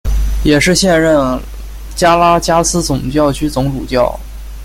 [0.43, 1.15] 也是现任
[1.95, 4.19] 加拉加斯总教区总主教。